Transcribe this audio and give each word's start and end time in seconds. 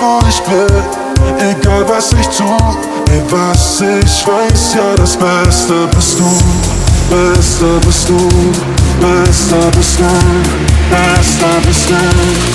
wo 0.00 0.18
ich 0.26 0.40
bin, 0.40 0.66
egal 1.38 1.84
was 1.88 2.12
ich 2.12 2.26
tu, 2.28 2.44
ey, 3.12 3.22
was 3.28 3.80
ich 3.80 4.26
weiß, 4.26 4.74
ja, 4.74 4.94
das 4.96 5.16
Beste 5.16 5.86
bist 5.94 6.18
du, 6.18 6.24
Beste 7.10 7.66
bist 7.86 8.08
du, 8.08 8.16
Beste 9.00 9.56
bist 9.76 9.98
du, 9.98 10.04
Beste 10.90 11.46
bist 11.66 11.90
du. 11.90 11.94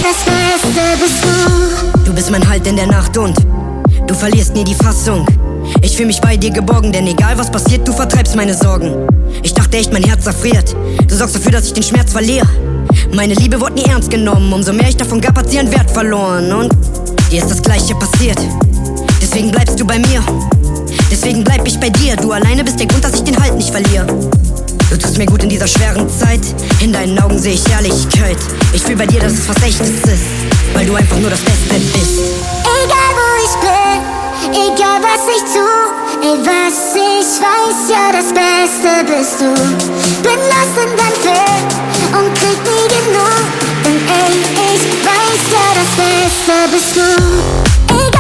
Das 0.02 0.24
Beste 0.26 0.82
bist 1.00 1.24
du. 1.24 2.04
Du 2.04 2.14
bist 2.14 2.32
mein 2.32 2.48
Halt 2.48 2.66
in 2.68 2.76
der 2.76 2.88
Nacht 2.88 3.18
und 3.18 3.36
du 4.08 4.14
verlierst 4.14 4.56
nie 4.56 4.64
die 4.64 4.76
Fassung. 4.76 5.28
Ich 5.82 5.96
fühl 5.98 6.06
mich 6.06 6.22
bei 6.22 6.38
dir 6.38 6.52
geborgen, 6.52 6.92
denn 6.92 7.08
egal 7.08 7.38
was 7.38 7.52
passiert, 7.52 7.88
du 7.88 7.94
vertreibst 7.94 8.36
meine 8.36 8.54
Sorgen. 8.54 9.08
Ich 9.44 9.54
dachte 9.54 9.78
echt, 9.78 9.92
mein 9.92 10.04
Herz 10.04 10.26
erfriert. 10.26 10.76
Du 11.08 11.16
sorgst 11.16 11.36
dafür, 11.36 11.52
dass 11.52 11.66
ich 11.66 11.74
den 11.74 11.84
Schmerz 11.84 12.12
verliere. 12.12 12.48
Meine 13.14 13.34
Liebe 13.34 13.60
wurde 13.60 13.74
nie 13.74 13.86
ernst 13.86 14.10
genommen, 14.10 14.52
umso 14.54 14.74
mehr 14.74 14.90
ich 14.90 14.98
davon 14.98 15.22
gab, 15.22 15.38
hat 15.38 15.50
sie 15.50 15.58
ihren 15.58 15.72
Wert 15.72 15.90
verloren. 15.92 16.52
Und 16.52 16.72
dir 17.36 17.42
ist 17.42 17.52
das 17.52 17.62
Gleiche 17.62 17.94
passiert. 17.96 18.38
Deswegen 19.22 19.52
bleibst 19.52 19.78
du 19.78 19.86
bei 19.86 20.00
mir. 20.00 20.24
Deswegen 21.12 21.44
bleib 21.44 21.68
ich 21.68 21.78
bei 21.78 21.90
dir. 21.90 22.16
Du 22.16 22.32
alleine 22.32 22.64
bist 22.64 22.80
der 22.80 22.88
Grund, 22.88 23.04
dass 23.04 23.14
ich 23.14 23.24
den 23.24 23.38
Halt 23.38 23.56
nicht 23.56 23.72
verliere. 23.72 24.06
Du 24.90 24.98
tust 24.98 25.18
mir 25.18 25.26
gut 25.26 25.44
in 25.44 25.50
dieser 25.50 25.68
schweren 25.68 26.08
Zeit. 26.10 26.40
In 26.80 26.94
deinen 26.94 27.20
Augen 27.20 27.38
sehe 27.38 27.56
ich 27.56 27.70
Ehrlichkeit. 27.70 28.38
Ich 28.72 28.82
fühl 28.84 28.96
bei 28.96 29.06
dir, 29.06 29.20
dass 29.20 29.34
es 29.34 29.50
was 29.50 29.58
echtes 29.64 29.90
ist. 29.90 30.24
Weil 30.74 30.86
du 30.86 30.96
einfach 30.96 31.20
nur 31.20 31.30
das 31.30 31.42
Beste 31.42 31.76
bist. 31.76 32.20
Egal 32.64 33.12
wo 33.20 33.28
ich 33.44 33.56
bin, 33.66 34.00
egal 34.52 35.02
was 35.04 35.28
ich 35.36 35.44
tu, 35.52 35.68
ey, 36.24 36.38
was 36.40 36.96
ich 36.96 37.30
weiß, 37.44 37.80
ja, 37.90 38.14
das 38.16 38.32
Beste 38.32 39.04
bist 39.12 39.42
du. 39.42 39.52
Bin 40.24 40.40
lost 40.40 40.78
in 40.80 40.92
deinem 40.96 41.20
Film 41.22 41.66
und 42.18 42.34
krieg 42.34 42.60
nie 42.64 42.85
Beste 46.46 46.70
bist 46.72 46.96
du. 46.96 48.15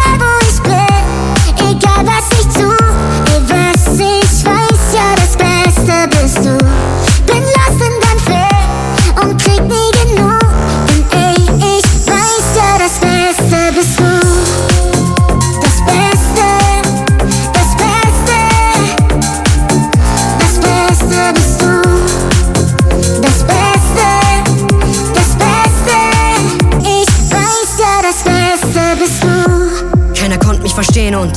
Verstehen 30.75 31.15
und 31.15 31.31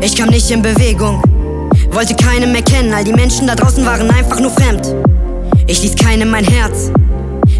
ich 0.00 0.16
kam 0.16 0.30
nicht 0.30 0.50
in 0.50 0.62
Bewegung. 0.62 1.22
Wollte 1.90 2.14
keinen 2.14 2.52
mehr 2.52 2.62
kennen, 2.62 2.92
all 2.94 3.04
die 3.04 3.12
Menschen 3.12 3.46
da 3.46 3.54
draußen 3.54 3.84
waren 3.84 4.10
einfach 4.10 4.40
nur 4.40 4.50
fremd. 4.50 4.94
Ich 5.66 5.82
ließ 5.82 5.94
keinem 5.96 6.30
mein 6.30 6.44
Herz, 6.44 6.90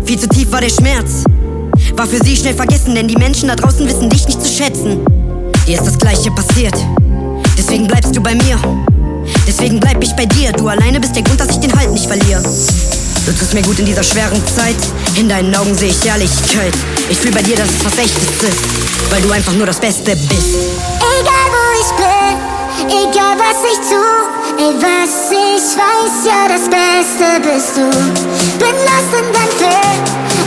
viel 0.05 0.18
zu 0.18 0.27
tief 0.27 0.50
war 0.50 0.62
der 0.62 0.70
Schmerz. 0.70 1.24
War 1.96 2.06
für 2.06 2.22
sie 2.24 2.34
schnell 2.34 2.55
vergessen, 2.55 2.94
denn 2.94 3.08
die 3.08 3.16
Menschen 3.16 3.48
da 3.48 3.56
draußen 3.56 3.86
wissen 3.86 4.08
dich 4.08 4.27
nicht 4.27 4.42
zu 4.42 4.50
schätzen. 4.50 5.00
Dir 5.66 5.74
ist 5.74 5.86
das 5.86 5.98
Gleiche 5.98 6.30
passiert, 6.30 6.74
deswegen 7.58 7.86
bleibst 7.86 8.16
du 8.16 8.22
bei 8.22 8.34
mir. 8.34 8.58
Deswegen 9.46 9.78
bleib 9.80 10.02
ich 10.02 10.12
bei 10.16 10.24
dir, 10.24 10.52
du 10.52 10.66
alleine 10.68 10.98
bist 10.98 11.14
der 11.14 11.22
Grund, 11.22 11.40
dass 11.40 11.50
ich 11.50 11.60
den 11.60 11.78
Halt 11.78 11.92
nicht 11.92 12.06
verliere. 12.06 12.42
Du 13.25 13.33
tust 13.33 13.55
mir 13.55 13.62
gut 13.62 13.78
in 13.78 13.87
dieser 13.87 14.03
schweren 14.03 14.42
Zeit, 14.48 14.77
in 15.15 15.28
deinen 15.28 15.55
Augen 15.55 15.77
sehe 15.77 15.91
ich 15.91 16.05
Ehrlichkeit. 16.05 16.75
Ich 17.09 17.19
fühl 17.19 17.31
bei 17.31 17.42
dir, 17.42 17.55
dass 17.55 17.69
es 17.69 17.84
was 17.84 17.97
echtes 17.97 18.42
ist, 18.42 18.64
weil 19.11 19.23
du 19.23 19.31
einfach 19.31 19.53
nur 19.53 19.67
das 19.67 19.79
Beste 19.79 20.17
bist. 20.17 20.56
Egal 20.98 21.48
wo 21.53 21.62
ich 21.81 21.92
bin, 21.97 22.37
egal 22.89 23.37
was 23.39 23.62
ich 23.70 23.79
tu, 23.89 24.03
ey, 24.59 24.75
was 24.75 25.30
ich 25.30 25.77
weiß, 25.79 26.27
ja, 26.27 26.48
das 26.48 26.69
Beste 26.69 27.41
bist 27.42 27.77
du. 27.77 27.89
Bin 28.58 28.74
lost 28.74 29.13
in 29.17 29.33
deinem 29.33 29.57
Film 29.57 30.02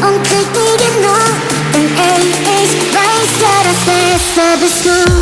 und 0.08 0.24
krieg 0.24 0.50
nie 0.52 0.76
genug, 0.84 1.32
denn 1.74 1.90
ey, 1.98 2.24
ich 2.62 2.74
weiß, 2.94 3.32
ja, 3.42 3.56
das 3.64 3.80
Beste 3.86 4.42
bist 4.60 4.86
du. 4.86 5.15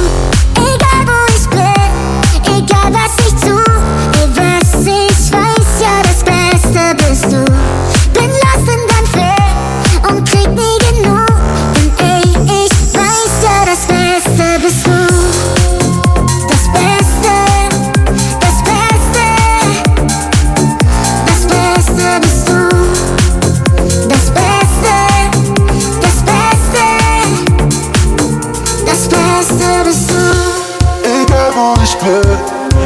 Ich 31.83 31.95
bin, 31.97 32.21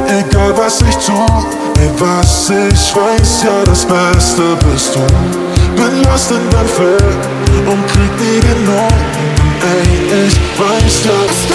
egal 0.07 0.53
was 0.57 0.81
ich 0.81 0.97
tu, 0.97 1.13
ey, 1.79 1.89
was 1.99 2.49
ich 2.49 2.95
weiß, 2.95 3.43
ja, 3.43 3.63
das 3.65 3.85
Beste 3.85 4.57
bist 4.71 4.95
du. 4.95 4.99
Bin 5.75 6.03
lost 6.03 6.31
in 6.31 6.49
deinem 6.49 6.67
Film 6.67 7.17
und 7.67 7.87
krieg 7.87 8.11
nie 8.19 8.39
genug, 8.39 8.91
ey, 9.61 10.27
ich 10.27 10.35
weiß 10.59 11.05
ja, 11.05 11.11
Das 11.27 11.46